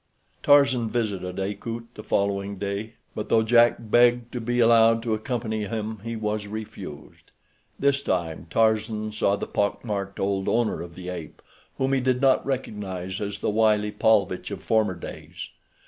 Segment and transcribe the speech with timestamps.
[0.41, 5.65] Tarzan visited Akut the following day, but though Jack begged to be allowed to accompany
[5.65, 7.29] him he was refused.
[7.77, 11.39] This time Tarzan saw the pock marked old owner of the ape,
[11.77, 15.49] whom he did not recognize as the wily Paulvitch of former days.